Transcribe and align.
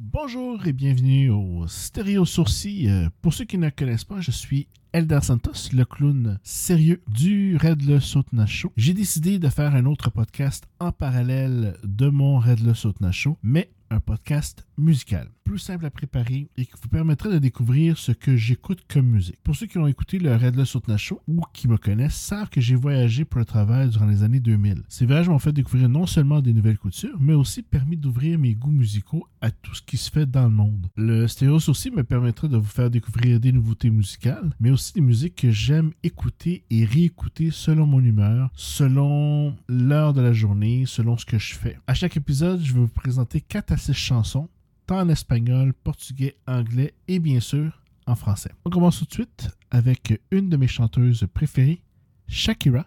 Bonjour 0.00 0.66
et 0.66 0.72
bienvenue 0.72 1.30
au 1.30 1.66
Stéréo 1.66 2.24
Sourcil. 2.24 2.88
Euh, 2.88 3.08
pour 3.20 3.34
ceux 3.34 3.44
qui 3.44 3.58
ne 3.58 3.68
connaissent 3.68 4.04
pas, 4.04 4.20
je 4.20 4.30
suis 4.30 4.68
Eldar 4.92 5.22
Santos, 5.22 5.70
le 5.72 5.84
clown 5.84 6.38
sérieux 6.42 7.02
du 7.08 7.56
Red 7.56 7.82
Le 7.82 8.00
Show. 8.00 8.72
J'ai 8.76 8.94
décidé 8.94 9.38
de 9.38 9.48
faire 9.48 9.74
un 9.74 9.86
autre 9.86 10.10
podcast 10.10 10.64
en 10.80 10.92
parallèle 10.92 11.76
de 11.84 12.08
mon 12.08 12.38
Red 12.38 12.60
Le 12.60 12.72
Show, 13.12 13.36
mais 13.42 13.70
un 13.90 14.00
podcast 14.00 14.66
musical, 14.76 15.30
plus 15.44 15.58
simple 15.58 15.86
à 15.86 15.90
préparer 15.90 16.48
et 16.56 16.66
qui 16.66 16.72
vous 16.82 16.88
permettra 16.88 17.30
de 17.30 17.38
découvrir 17.38 17.98
ce 17.98 18.12
que 18.12 18.36
j'écoute 18.36 18.80
comme 18.88 19.06
musique. 19.06 19.38
Pour 19.42 19.56
ceux 19.56 19.66
qui 19.66 19.78
ont 19.78 19.86
écouté 19.86 20.18
le 20.18 20.34
Red 20.34 20.62
Sotna 20.64 20.96
Show 20.96 21.20
ou 21.28 21.42
qui 21.52 21.68
me 21.68 21.76
connaissent, 21.76 22.14
savent 22.14 22.48
que 22.50 22.60
j'ai 22.60 22.74
voyagé 22.74 23.24
pour 23.24 23.38
le 23.38 23.44
travail 23.44 23.88
durant 23.88 24.06
les 24.06 24.22
années 24.22 24.40
2000. 24.40 24.82
Ces 24.88 25.06
voyages 25.06 25.28
m'ont 25.28 25.38
fait 25.38 25.52
découvrir 25.52 25.88
non 25.88 26.06
seulement 26.06 26.40
des 26.40 26.52
nouvelles 26.52 26.78
coutures, 26.78 27.16
mais 27.20 27.34
aussi 27.34 27.62
permis 27.62 27.96
d'ouvrir 27.96 28.38
mes 28.38 28.54
goûts 28.54 28.70
musicaux 28.70 29.26
à 29.40 29.50
tout 29.50 29.74
ce 29.74 29.82
qui 29.82 29.96
se 29.96 30.10
fait 30.10 30.26
dans 30.26 30.44
le 30.44 30.54
monde. 30.54 30.88
Le 30.96 31.26
Stéréo 31.26 31.56
aussi 31.68 31.90
me 31.90 32.04
permettra 32.04 32.48
de 32.48 32.56
vous 32.56 32.64
faire 32.64 32.90
découvrir 32.90 33.40
des 33.40 33.52
nouveautés 33.52 33.90
musicales, 33.90 34.54
mais 34.60 34.70
aussi 34.70 34.94
des 34.94 35.00
musiques 35.00 35.36
que 35.36 35.50
j'aime 35.50 35.92
écouter 36.02 36.64
et 36.70 36.84
réécouter 36.84 37.50
selon 37.50 37.86
mon 37.86 38.00
humeur, 38.00 38.50
selon 38.54 39.54
l'heure 39.68 40.12
de 40.12 40.20
la 40.20 40.32
journée, 40.32 40.84
selon 40.86 41.16
ce 41.16 41.26
que 41.26 41.38
je 41.38 41.54
fais. 41.54 41.78
À 41.86 41.94
chaque 41.94 42.16
épisode, 42.16 42.60
je 42.62 42.72
vais 42.72 42.80
vous 42.80 42.88
présenter 42.88 43.40
4 43.40 43.72
à 43.72 43.76
6 43.76 43.92
chansons, 43.92 44.48
en 44.90 45.08
espagnol, 45.08 45.72
portugais, 45.72 46.36
anglais 46.46 46.94
et 47.08 47.18
bien 47.18 47.40
sûr 47.40 47.82
en 48.06 48.14
français. 48.14 48.50
On 48.64 48.70
commence 48.70 48.98
tout 48.98 49.06
de 49.06 49.12
suite 49.12 49.48
avec 49.70 50.20
une 50.30 50.50
de 50.50 50.56
mes 50.56 50.68
chanteuses 50.68 51.26
préférées, 51.32 51.82
Shakira, 52.28 52.86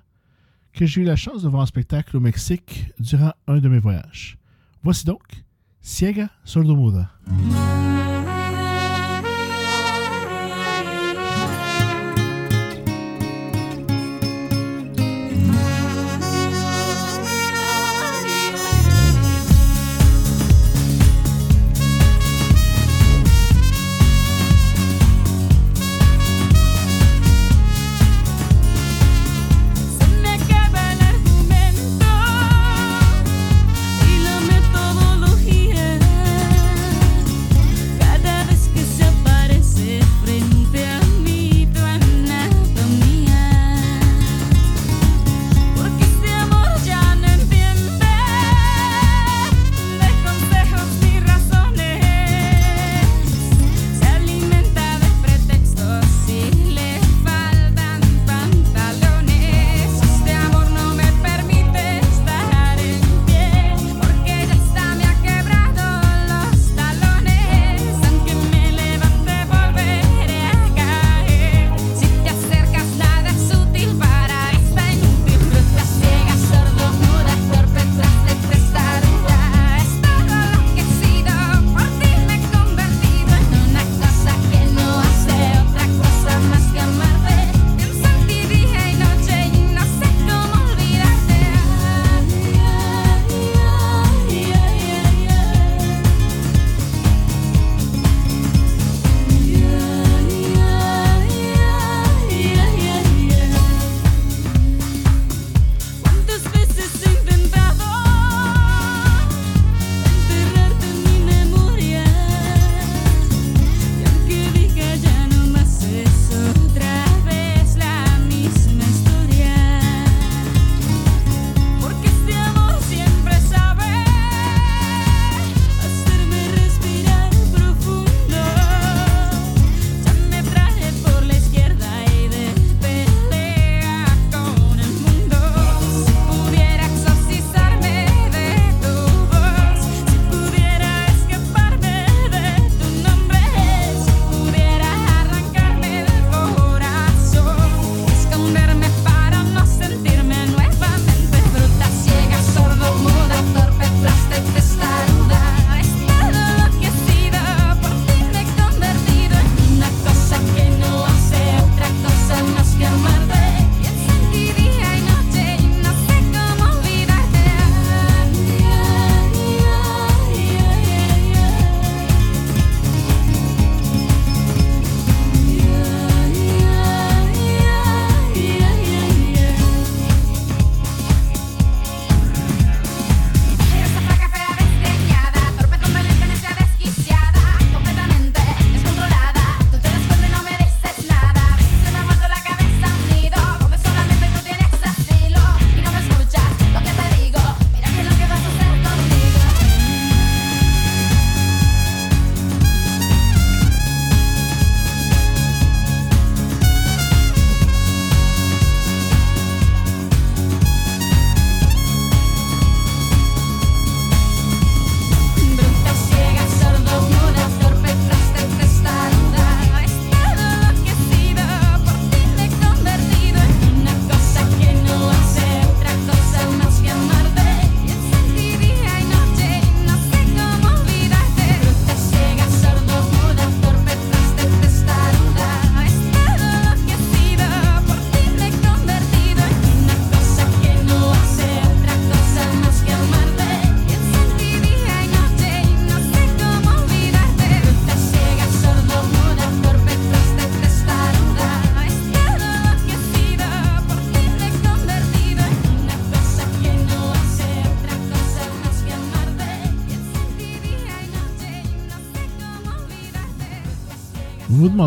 que 0.73 0.85
j'ai 0.85 1.01
eu 1.01 1.05
la 1.05 1.15
chance 1.15 1.43
de 1.43 1.49
voir 1.49 1.63
en 1.63 1.65
spectacle 1.65 2.15
au 2.17 2.19
Mexique 2.19 2.91
durant 2.99 3.33
un 3.47 3.57
de 3.57 3.67
mes 3.67 3.79
voyages. 3.79 4.37
Voici 4.83 5.05
donc 5.05 5.23
Ciega 5.81 6.29
Sordomuda. 6.43 7.09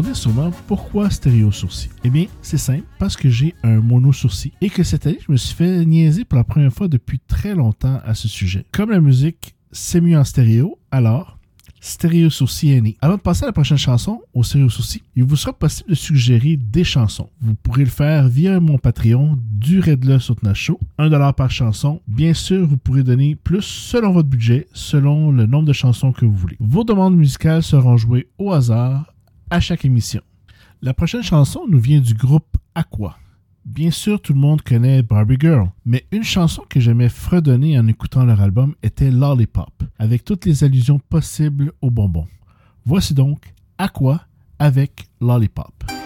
Demandez 0.00 0.18
sûrement 0.18 0.50
pourquoi 0.66 1.10
stéréo 1.10 1.52
sourcil. 1.52 1.90
Eh 2.04 2.10
bien, 2.10 2.24
c'est 2.40 2.56
simple, 2.56 2.84
parce 2.98 3.18
que 3.18 3.28
j'ai 3.28 3.54
un 3.62 3.80
mono 3.80 4.14
sourcil 4.14 4.52
et 4.62 4.70
que 4.70 4.82
cette 4.82 5.06
année, 5.06 5.18
je 5.26 5.30
me 5.30 5.36
suis 5.36 5.54
fait 5.54 5.84
niaiser 5.84 6.24
pour 6.24 6.38
la 6.38 6.44
première 6.44 6.72
fois 6.72 6.88
depuis 6.88 7.18
très 7.18 7.54
longtemps 7.54 8.00
à 8.04 8.14
ce 8.14 8.26
sujet. 8.26 8.64
Comme 8.72 8.90
la 8.90 9.00
musique, 9.00 9.54
c'est 9.72 10.00
mieux 10.00 10.18
en 10.18 10.24
stéréo, 10.24 10.78
alors 10.90 11.36
Stéréo 11.82 12.28
Sourcil 12.28 12.72
est 12.72 12.80
né. 12.80 12.96
Avant 13.00 13.16
de 13.16 13.20
passer 13.20 13.44
à 13.44 13.46
la 13.46 13.52
prochaine 13.52 13.78
chanson, 13.78 14.20
au 14.34 14.42
Stéréo 14.42 14.68
Sourcil, 14.68 15.02
il 15.16 15.24
vous 15.24 15.36
sera 15.36 15.52
possible 15.52 15.90
de 15.90 15.94
suggérer 15.94 16.56
des 16.56 16.84
chansons. 16.84 17.30
Vous 17.40 17.54
pourrez 17.54 17.84
le 17.84 17.90
faire 17.90 18.28
via 18.28 18.60
mon 18.60 18.76
Patreon 18.76 19.38
du 19.50 19.80
Redla 19.80 20.20
Sotna 20.20 20.52
Show, 20.52 20.78
1$ 20.98 21.34
par 21.34 21.50
chanson. 21.50 22.00
Bien 22.06 22.34
sûr, 22.34 22.66
vous 22.66 22.76
pourrez 22.76 23.02
donner 23.02 23.34
plus 23.34 23.62
selon 23.62 24.12
votre 24.12 24.28
budget, 24.28 24.66
selon 24.74 25.30
le 25.30 25.46
nombre 25.46 25.68
de 25.68 25.72
chansons 25.72 26.12
que 26.12 26.26
vous 26.26 26.36
voulez. 26.36 26.56
Vos 26.60 26.84
demandes 26.84 27.16
musicales 27.16 27.62
seront 27.62 27.96
jouées 27.96 28.28
au 28.38 28.52
hasard 28.52 29.09
à 29.50 29.60
chaque 29.60 29.84
émission. 29.84 30.22
La 30.80 30.94
prochaine 30.94 31.22
chanson 31.22 31.62
nous 31.68 31.80
vient 31.80 32.00
du 32.00 32.14
groupe 32.14 32.56
Aqua. 32.74 33.16
Bien 33.64 33.90
sûr, 33.90 34.22
tout 34.22 34.32
le 34.32 34.38
monde 34.38 34.62
connaît 34.62 35.02
Barbie 35.02 35.36
Girl, 35.38 35.68
mais 35.84 36.06
une 36.12 36.24
chanson 36.24 36.62
que 36.68 36.80
j'aimais 36.80 37.10
fredonner 37.10 37.78
en 37.78 37.86
écoutant 37.88 38.24
leur 38.24 38.40
album 38.40 38.74
était 38.82 39.10
Lollipop, 39.10 39.82
avec 39.98 40.24
toutes 40.24 40.46
les 40.46 40.64
allusions 40.64 40.98
possibles 40.98 41.72
aux 41.82 41.90
bonbons. 41.90 42.28
Voici 42.86 43.12
donc 43.12 43.52
Aqua 43.76 44.22
avec 44.58 45.08
Lollipop. 45.20 45.99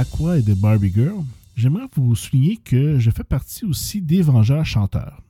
Aqua 0.00 0.38
et 0.38 0.42
de 0.42 0.54
Barbie 0.54 0.90
Girl, 0.94 1.22
j'aimerais 1.56 1.84
vous 1.94 2.14
souligner 2.14 2.56
que 2.56 2.98
je 2.98 3.10
fais 3.10 3.22
partie 3.22 3.66
aussi 3.66 4.00
des 4.00 4.22
Vengeurs 4.22 4.64
chanteurs. 4.64 5.20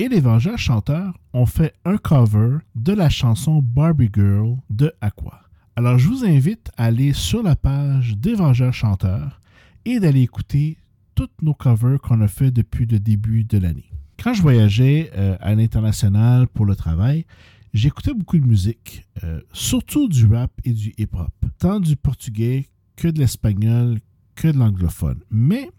Et 0.00 0.08
les 0.08 0.18
Vengeurs 0.18 0.58
chanteurs 0.58 1.16
ont 1.32 1.46
fait 1.46 1.74
un 1.84 1.96
cover 1.96 2.58
de 2.74 2.92
la 2.92 3.08
chanson 3.08 3.62
Barbie 3.62 4.10
Girl 4.12 4.56
de 4.68 4.92
Aqua. 5.00 5.42
Alors 5.76 5.96
je 5.98 6.08
vous 6.08 6.24
invite 6.24 6.72
à 6.76 6.86
aller 6.86 7.12
sur 7.12 7.44
la 7.44 7.54
page 7.54 8.16
des 8.16 8.34
Vengeurs 8.34 8.74
chanteurs 8.74 9.40
et 9.84 10.00
d'aller 10.00 10.22
écouter 10.22 10.76
toutes 11.14 11.40
nos 11.40 11.54
covers 11.54 12.00
qu'on 12.00 12.20
a 12.20 12.26
fait 12.26 12.50
depuis 12.50 12.84
le 12.84 12.98
début 12.98 13.44
de 13.44 13.58
l'année. 13.58 13.92
Quand 14.20 14.34
je 14.34 14.42
voyageais 14.42 15.12
euh, 15.14 15.36
à 15.38 15.54
l'international 15.54 16.48
pour 16.48 16.66
le 16.66 16.74
travail, 16.74 17.26
j'écoutais 17.72 18.12
beaucoup 18.12 18.38
de 18.38 18.46
musique, 18.46 19.06
euh, 19.22 19.40
surtout 19.52 20.08
du 20.08 20.26
rap 20.26 20.50
et 20.64 20.72
du 20.72 20.92
hip-hop, 20.98 21.32
tant 21.60 21.78
du 21.78 21.94
portugais 21.94 22.66
que 22.96 23.06
de 23.06 23.20
l'espagnol, 23.20 24.00
que 24.36 24.48
de 24.48 24.58
l'anglophone, 24.58 25.18
mais 25.30 25.70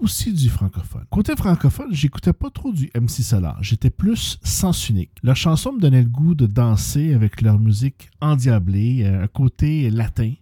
aussi 0.00 0.32
du 0.32 0.48
francophone. 0.48 1.04
Côté 1.10 1.34
francophone, 1.36 1.88
j'écoutais 1.90 2.32
pas 2.32 2.50
trop 2.50 2.72
du 2.72 2.90
MC 2.94 3.22
Solar, 3.22 3.62
j'étais 3.62 3.90
plus 3.90 4.38
sens 4.42 4.88
unique. 4.88 5.10
Leurs 5.22 5.36
chansons 5.36 5.72
me 5.72 5.80
donnaient 5.80 6.02
le 6.02 6.08
goût 6.08 6.34
de 6.34 6.46
danser 6.46 7.14
avec 7.14 7.42
leur 7.42 7.58
musique 7.58 8.10
endiablée, 8.20 9.04
euh, 9.04 9.24
un 9.24 9.28
côté 9.28 9.90
latin. 9.90 10.32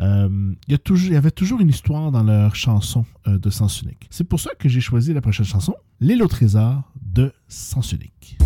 Euh, 0.00 0.54
il, 0.68 0.78
y 1.12 1.16
avait 1.16 1.30
toujours 1.30 1.60
une 1.60 1.68
histoire 1.68 2.10
dans 2.10 2.22
leurs 2.22 2.54
chansons 2.54 3.04
euh, 3.26 3.38
de 3.38 3.50
sens 3.50 3.82
unique. 3.82 4.06
C'est 4.10 4.24
pour 4.24 4.40
ça 4.40 4.50
que 4.58 4.68
j'ai 4.68 4.80
choisi 4.80 5.12
la 5.12 5.20
prochaine 5.20 5.46
chanson, 5.46 5.74
L'île 6.00 6.22
au 6.22 6.28
trésor 6.28 6.82
de 7.00 7.32
sens 7.48 7.92
unique. 7.92 8.36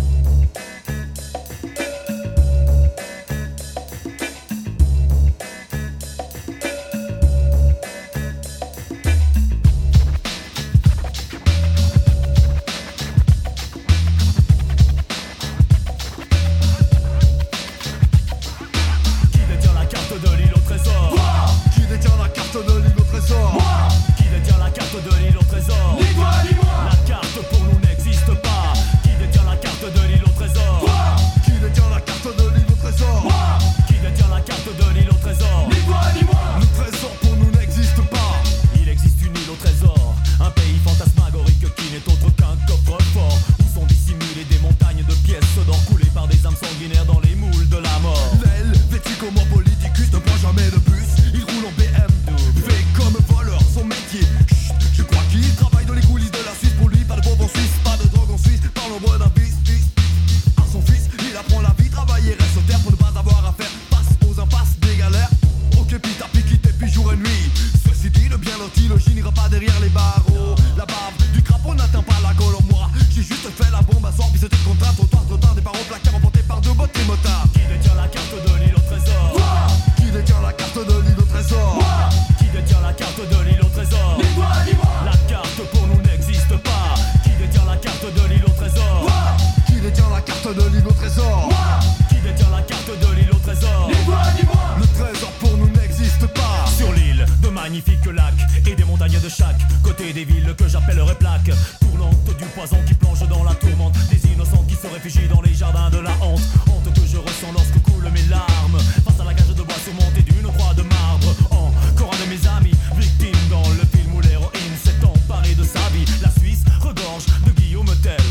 Des 103.59 104.31
innocents 104.31 104.63
qui 104.67 104.75
se 104.75 104.87
réfugient 104.87 105.27
dans 105.27 105.41
les 105.41 105.53
jardins 105.53 105.89
de 105.89 105.97
la 105.97 106.11
honte 106.21 106.39
Honte 106.67 106.93
que 106.93 107.05
je 107.05 107.17
ressens 107.17 107.51
lorsque 107.51 107.81
coulent 107.83 108.09
mes 108.09 108.23
larmes. 108.29 108.79
Face 109.03 109.19
à 109.19 109.25
la 109.25 109.33
cage 109.33 109.47
de 109.49 109.61
bois 109.61 109.75
surmontée 109.83 110.21
d'une 110.21 110.47
croix 110.53 110.73
de 110.73 110.83
marbre. 110.83 111.35
Encore 111.51 112.11
un 112.13 112.25
de 112.25 112.29
mes 112.29 112.47
amis, 112.47 112.75
victime 112.97 113.35
dans 113.49 113.67
le 113.69 113.83
film 113.91 114.15
où 114.15 114.21
l'héroïne 114.21 114.75
s'est 114.81 115.03
emparée 115.05 115.55
de 115.55 115.63
sa 115.63 115.89
vie. 115.89 116.05
La 116.21 116.31
Suisse 116.39 116.63
regorge 116.79 117.25
de 117.45 117.51
Guillaume 117.51 117.93
Tell 118.01 118.23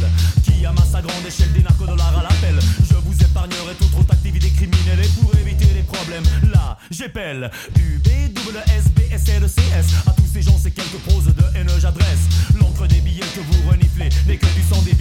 Qui 0.45 0.65
amasse 0.65 0.95
à 0.95 1.03
grande 1.03 1.27
échelle 1.27 1.53
des 1.53 1.63
narcodollars 1.63 2.19
à 2.19 2.23
l'appel. 2.23 2.59
Je 2.89 2.95
vous 2.95 3.15
épargnerai 3.23 3.75
toute 3.79 3.95
autre 4.01 4.13
activité 4.13 4.49
criminelle 4.49 5.01
Et 5.05 5.09
pour 5.21 5.35
éviter 5.35 5.69
les 5.75 5.83
problèmes, 5.83 6.25
là 6.53 6.79
j'épelle 6.91 7.51
UB, 7.77 8.33
double 8.33 8.63
S, 8.75 8.89
À 10.07 10.13
tous 10.13 10.27
ces 10.33 10.43
gens, 10.43 10.57
c'est 10.61 10.71
quelques 10.71 10.99
proses 11.07 11.27
de 11.27 11.59
haine 11.59 11.69
j'adresse. 11.79 12.29
L'encre 12.61 12.87
des 12.87 13.01
billets 13.01 13.21
que 13.35 13.41
vous 13.41 13.71
reniflez 13.71 14.09
n'est 14.27 14.37
que 14.37 14.47
du 14.47 14.63
sang 14.63 14.81
des 14.83 14.95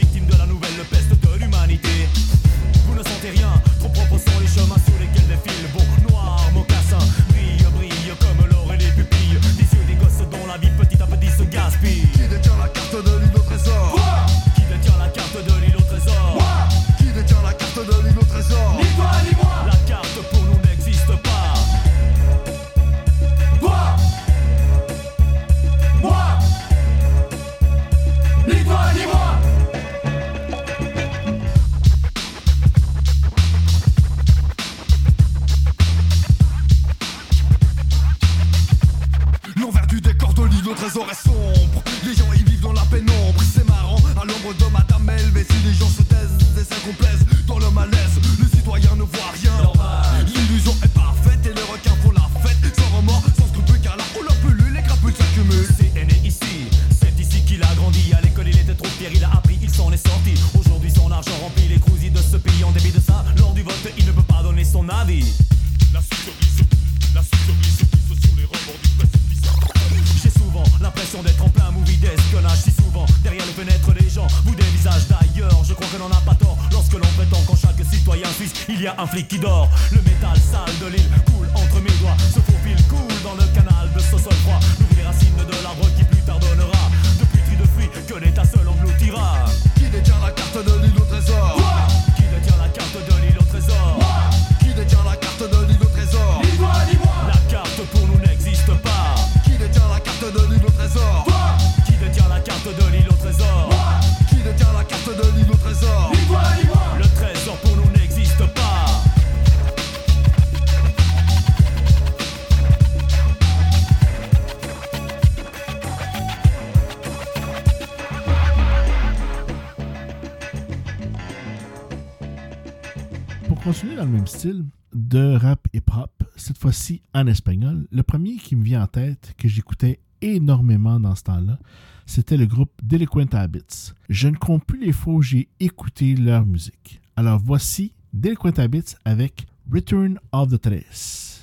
même 124.08 124.28
style 124.28 124.66
de 124.94 125.36
rap 125.36 125.68
et 125.74 125.82
pop, 125.82 126.12
cette 126.36 126.58
fois-ci 126.58 127.02
en 127.14 127.28
espagnol. 127.28 127.88
Le 127.92 128.04
premier 128.04 128.38
qui 128.38 128.56
me 128.56 128.64
vient 128.64 128.84
en 128.84 128.88
tête, 128.88 129.34
que 129.38 129.48
j'écoutais 129.48 130.00
énormément 130.22 131.00
dans 131.00 131.16
ce 131.16 131.24
temps-là, 131.24 131.60
c'était 132.06 132.38
le 132.38 132.46
groupe 132.46 132.72
Delinquent 132.82 133.34
Habits. 133.34 133.94
Je 134.10 134.28
ne 134.30 134.38
compte 134.38 134.64
plus 134.64 134.80
les 134.80 134.94
fois 134.94 135.16
où 135.16 135.22
j'ai 135.22 135.50
écouté 135.60 136.16
leur 136.16 136.46
musique. 136.46 137.02
Alors 137.16 137.40
voici 137.40 137.94
Delinquent 138.14 138.60
Habits 138.60 138.96
avec 139.04 139.46
Return 139.72 140.18
of 140.32 140.50
the 140.50 140.62
Tres. 140.62 141.37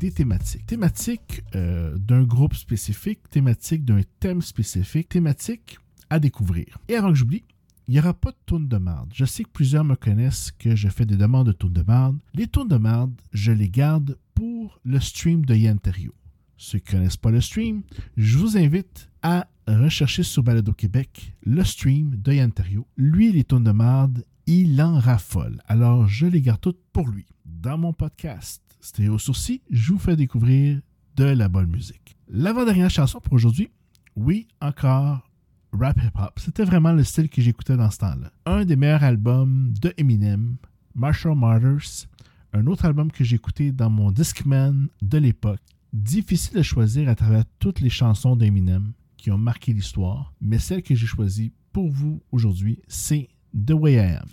Des 0.00 0.10
thématiques. 0.10 0.66
Thématiques 0.66 1.42
euh, 1.54 1.96
d'un 1.98 2.24
groupe 2.24 2.54
spécifique, 2.54 3.28
thématiques 3.28 3.84
d'un 3.84 4.00
thème 4.18 4.40
spécifique, 4.40 5.10
thématiques 5.10 5.78
à 6.08 6.18
découvrir. 6.18 6.78
Et 6.88 6.96
avant 6.96 7.10
que 7.10 7.16
j'oublie, 7.16 7.44
il 7.86 7.92
n'y 7.92 8.00
aura 8.00 8.14
pas 8.14 8.30
de 8.30 8.36
tourne 8.46 8.66
de 8.66 8.78
marde. 8.78 9.10
Je 9.14 9.26
sais 9.26 9.44
que 9.44 9.50
plusieurs 9.50 9.84
me 9.84 9.96
connaissent 9.96 10.52
que 10.58 10.74
je 10.74 10.88
fais 10.88 11.04
des 11.04 11.18
demandes 11.18 11.48
de 11.48 11.52
tourne 11.52 11.74
de 11.74 11.82
marde. 11.82 12.18
Les 12.32 12.46
tournes 12.46 12.68
de 12.68 12.78
marde, 12.78 13.12
je 13.32 13.52
les 13.52 13.68
garde 13.68 14.16
pour 14.34 14.80
le 14.84 15.00
stream 15.00 15.44
de 15.44 15.54
Yanterio. 15.54 16.14
Ceux 16.56 16.78
qui 16.78 16.94
ne 16.94 17.00
connaissent 17.00 17.18
pas 17.18 17.30
le 17.30 17.42
stream, 17.42 17.82
je 18.16 18.38
vous 18.38 18.56
invite 18.56 19.10
à 19.22 19.48
rechercher 19.68 20.22
sur 20.22 20.42
Balado 20.42 20.72
Québec 20.72 21.34
le 21.44 21.62
stream 21.62 22.16
de 22.16 22.32
Yanterio. 22.32 22.86
Lui, 22.96 23.32
les 23.32 23.44
tournes 23.44 23.64
de 23.64 23.70
marde, 23.70 24.24
il 24.46 24.80
en 24.80 24.98
raffole. 24.98 25.60
Alors, 25.66 26.08
je 26.08 26.26
les 26.26 26.40
garde 26.40 26.60
toutes 26.60 26.80
pour 26.92 27.08
lui. 27.08 27.26
Dans 27.44 27.76
mon 27.76 27.92
podcast 27.92 28.69
Stéréo 28.80 29.18
Sourcil, 29.18 29.60
je 29.70 29.92
vous 29.92 29.98
fais 29.98 30.16
découvrir 30.16 30.80
de 31.16 31.24
la 31.24 31.48
bonne 31.48 31.70
musique. 31.70 32.16
L'avant-dernière 32.28 32.90
chanson 32.90 33.20
pour 33.20 33.34
aujourd'hui, 33.34 33.70
oui, 34.16 34.48
encore 34.60 35.30
rap 35.72 35.98
hip-hop. 36.02 36.38
C'était 36.38 36.64
vraiment 36.64 36.92
le 36.92 37.04
style 37.04 37.28
que 37.28 37.42
j'écoutais 37.42 37.76
dans 37.76 37.90
ce 37.90 37.98
temps-là. 37.98 38.32
Un 38.46 38.64
des 38.64 38.76
meilleurs 38.76 39.04
albums 39.04 39.72
de 39.80 39.92
Eminem, 39.96 40.56
Marshall 40.94 41.36
Mathers, 41.36 42.06
un 42.52 42.66
autre 42.66 42.84
album 42.84 43.12
que 43.12 43.24
j'écoutais 43.24 43.70
dans 43.70 43.90
mon 43.90 44.10
Discman 44.10 44.88
de 45.02 45.18
l'époque. 45.18 45.60
Difficile 45.92 46.58
de 46.58 46.62
choisir 46.62 47.08
à 47.08 47.14
travers 47.14 47.44
toutes 47.58 47.80
les 47.80 47.90
chansons 47.90 48.36
d'Eminem 48.36 48.92
qui 49.16 49.30
ont 49.30 49.38
marqué 49.38 49.72
l'histoire, 49.72 50.32
mais 50.40 50.58
celle 50.58 50.82
que 50.82 50.94
j'ai 50.94 51.06
choisie 51.06 51.52
pour 51.72 51.90
vous 51.90 52.22
aujourd'hui, 52.32 52.80
c'est 52.88 53.28
The 53.54 53.72
Way 53.72 53.94
I 53.94 53.98
Am. 53.98 54.26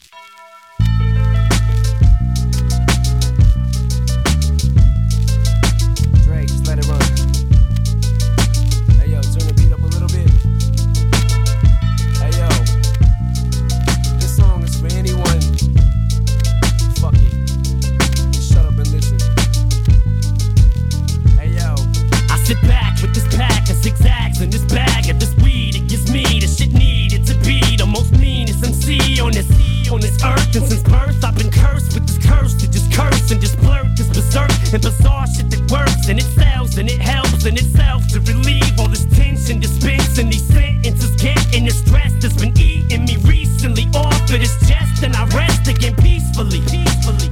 On 29.92 30.02
this 30.02 30.18
earth. 30.24 30.56
And 30.56 30.66
since 30.66 30.84
birth, 30.84 31.24
I've 31.24 31.36
been 31.38 31.52
cursed 31.52 31.94
with 31.94 32.08
this 32.08 32.18
curse 32.26 32.54
to 32.56 32.70
just 32.70 32.92
curse 32.92 33.32
and 33.32 33.40
just 33.40 33.58
blurt 33.60 33.88
this 33.96 34.08
berserk 34.08 34.52
and 34.74 34.82
bizarre 34.82 35.28
shit 35.28 35.50
that 35.52 35.72
works 35.72 36.08
and 36.10 36.20
it 36.20 36.30
sells 36.36 36.78
and 36.78 36.90
it 36.90 37.00
helps 37.00 37.46
in 37.46 37.56
itself 37.56 38.08
to 38.10 38.20
relieve 38.22 38.80
all 38.80 38.88
this 38.88 39.06
tension, 39.06 39.60
dispensing 39.60 40.30
these 40.30 40.48
sentences, 40.48 41.16
getting 41.22 41.66
the 41.66 41.72
stress 41.72 42.14
that's 42.22 42.36
been 42.36 42.54
eating 42.60 43.06
me 43.06 43.18
recently 43.24 43.86
off 43.96 44.22
of 44.22 44.40
this 44.40 44.56
chest, 44.68 45.04
and 45.04 45.16
I 45.16 45.26
rest 45.36 45.68
again 45.68 45.96
peacefully, 45.96 46.62
peacefully. 46.70 47.30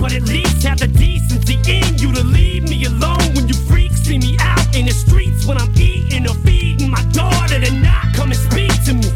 But 0.00 0.12
at 0.12 0.22
least 0.22 0.62
have 0.62 0.78
the 0.78 0.88
decency 0.88 1.58
in 1.66 1.98
you 1.98 2.12
to 2.12 2.22
leave 2.22 2.62
me 2.68 2.84
alone 2.84 3.34
when 3.34 3.48
you 3.48 3.54
freaks 3.54 4.02
see 4.02 4.18
me 4.18 4.36
out 4.40 4.76
in 4.76 4.86
the 4.86 4.92
streets 4.92 5.44
when 5.46 5.58
I'm 5.58 5.72
eating 5.76 6.26
or 6.26 6.34
feeding 6.46 6.90
my 6.90 7.02
daughter 7.12 7.60
to 7.60 7.72
not 7.82 8.14
come 8.14 8.30
and 8.30 8.38
speak 8.38 8.72
to 8.84 8.94
me. 8.94 9.10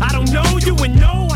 I 0.00 0.12
don't 0.12 0.30
know 0.30 0.58
you 0.58 0.76
and 0.84 1.00
no, 1.00 1.28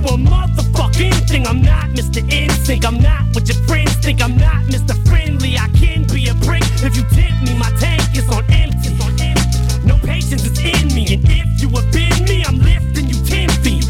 you 0.00 0.08
a 0.08 0.16
motherfucking 0.16 1.28
thing. 1.28 1.46
I'm 1.46 1.62
not 1.62 1.90
Mr. 1.90 2.20
Instinct, 2.30 2.86
I'm 2.86 3.00
not 3.00 3.22
what 3.32 3.48
your 3.48 3.58
friends 3.66 3.94
think. 3.96 4.22
I'm 4.22 4.36
not 4.36 4.64
Mr. 4.66 4.94
Friendly, 5.08 5.56
I 5.56 5.68
can 5.68 6.06
be 6.06 6.28
a 6.28 6.34
prick 6.46 6.62
if 6.82 6.96
you 6.96 7.04
tip 7.14 7.32
me. 7.42 7.58
My 7.58 7.70
tank 7.78 8.02
is 8.14 8.28
on 8.28 8.44
empty. 8.50 8.88
It's 8.88 9.00
on 9.04 9.12
empty. 9.20 9.86
No 9.86 9.96
patience 9.98 10.44
is 10.44 10.58
in 10.58 10.94
me, 10.94 11.14
and 11.14 11.24
if 11.28 11.60
you 11.60 11.68
offend 11.70 12.28
me, 12.28 12.44
I'm 12.44 12.58
lifting 12.58 13.08
you 13.08 13.18
ten 13.24 13.48
feet 13.62 13.84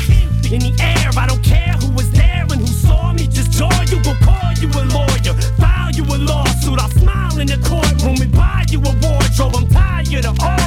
in 0.52 0.60
the 0.60 0.72
air. 0.80 1.10
I 1.16 1.26
don't 1.26 1.42
care 1.42 1.74
who 1.80 1.92
was 1.92 2.10
there 2.12 2.44
and 2.44 2.60
who 2.60 2.66
saw 2.66 3.12
me. 3.12 3.26
Just 3.26 3.52
joy 3.52 3.80
you, 3.90 3.98
will 3.98 4.18
call 4.22 4.52
you 4.60 4.68
a 4.68 4.82
lawyer, 4.94 5.34
file 5.58 5.92
you 5.92 6.04
a 6.04 6.16
lawsuit. 6.16 6.78
I'll 6.78 6.90
smile 6.90 7.38
in 7.38 7.48
the 7.48 7.58
courtroom 7.68 8.20
and 8.20 8.32
buy 8.32 8.64
you 8.70 8.80
a 8.80 8.92
wardrobe. 9.02 9.56
I'm 9.56 9.68
tired 9.68 10.24
of 10.24 10.40
all 10.40 10.57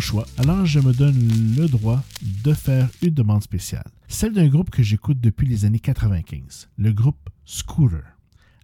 choix, 0.00 0.26
alors 0.38 0.66
je 0.66 0.80
me 0.80 0.92
donne 0.92 1.16
le 1.56 1.66
droit 1.66 2.02
de 2.22 2.52
faire 2.52 2.88
une 3.02 3.14
demande 3.14 3.42
spéciale. 3.42 3.90
Celle 4.08 4.32
d'un 4.32 4.48
groupe 4.48 4.70
que 4.70 4.82
j'écoute 4.82 5.20
depuis 5.20 5.46
les 5.46 5.64
années 5.64 5.78
95, 5.78 6.68
le 6.76 6.92
groupe 6.92 7.30
Scooter. 7.44 8.02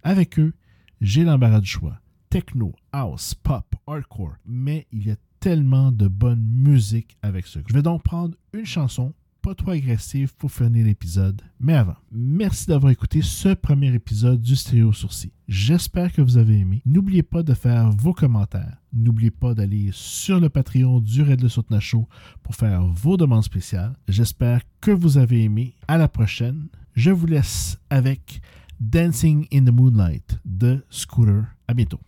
Avec 0.03 0.39
eux, 0.39 0.53
j'ai 1.01 1.25
l'embarras 1.25 1.61
du 1.61 1.69
choix. 1.69 2.01
Techno, 2.31 2.75
house, 2.93 3.35
pop, 3.35 3.75
hardcore. 3.87 4.37
Mais 4.47 4.87
il 4.93 5.07
y 5.07 5.11
a 5.11 5.17
tellement 5.41 5.93
de 5.93 6.09
bonne 6.09 6.43
musique 6.43 7.17
avec 7.23 7.47
ce. 7.47 7.59
Je 7.67 7.75
vais 7.75 7.83
donc 7.83 8.03
prendre 8.03 8.37
une 8.53 8.67
chanson 8.67 9.15
pas 9.41 9.55
trop 9.55 9.71
agressive 9.71 10.35
pour 10.37 10.51
finir 10.53 10.85
l'épisode. 10.85 11.41
Mais 11.59 11.75
avant, 11.75 11.97
merci 12.13 12.67
d'avoir 12.67 12.93
écouté 12.93 13.23
ce 13.23 13.55
premier 13.55 13.93
épisode 13.95 14.41
du 14.41 14.55
Stéréo 14.55 14.93
Sourcil. 14.93 15.31
J'espère 15.49 16.13
que 16.13 16.23
vous 16.23 16.37
avez 16.37 16.59
aimé. 16.59 16.83
N'oubliez 16.85 17.23
pas 17.23 17.43
de 17.43 17.55
faire 17.55 17.91
vos 17.91 18.13
commentaires. 18.13 18.77
N'oubliez 18.93 19.31
pas 19.31 19.55
d'aller 19.55 19.91
sur 19.93 20.41
le 20.41 20.49
Patreon 20.49 21.01
du 21.01 21.23
Red 21.23 21.43
Le 21.43 21.81
Show 21.81 22.09
pour 22.43 22.55
faire 22.55 22.85
vos 22.87 23.17
demandes 23.17 23.45
spéciales. 23.45 23.97
J'espère 24.09 24.61
que 24.81 24.91
vous 24.91 25.17
avez 25.19 25.45
aimé. 25.45 25.75
À 25.89 25.97
la 25.97 26.09
prochaine. 26.09 26.69
Je 26.95 27.11
vous 27.11 27.27
laisse 27.27 27.79
avec 27.89 28.41
Dancing 28.79 29.47
in 29.53 29.65
the 29.65 29.73
Moonlight 29.73 30.39
de 30.45 30.85
Scooter. 30.91 31.45
À 31.67 31.75
bientôt. 31.75 32.01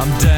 I'm 0.00 0.08
done. 0.18 0.29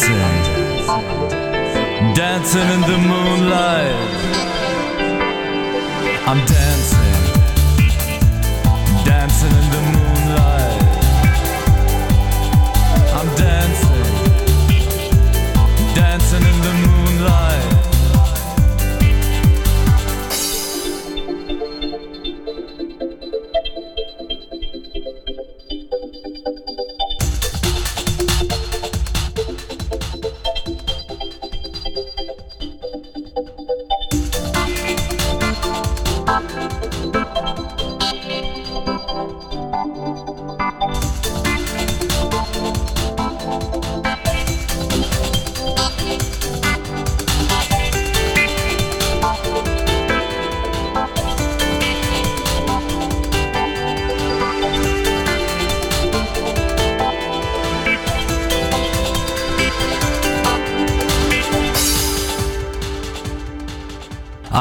dancing, 0.00 0.54
dancing 2.14 2.68
in 2.74 2.80
the 2.80 2.98
moonlight. 2.98 3.94
I'm 6.26 6.40
dancing, 6.46 7.12
dancing 9.04 9.50
in 9.50 9.70
the 9.70 9.80
moonlight. 9.92 10.59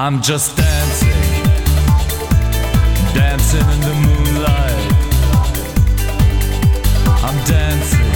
I'm 0.02 0.22
just 0.22 0.56
dancing, 0.56 1.10
dancing 3.14 3.60
in 3.60 3.82
the 3.82 3.96
moonlight. 4.06 4.94
I'm 7.22 7.38
dancing, 7.44 8.14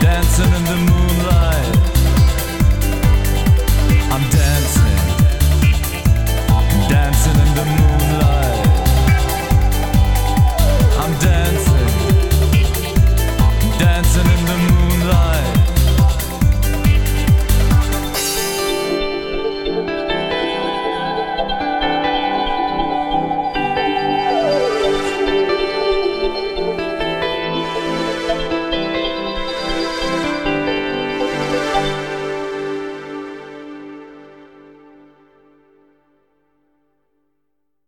dancing 0.00 0.46
in 0.46 0.64
the 0.64 0.76
moonlight. 0.76 1.01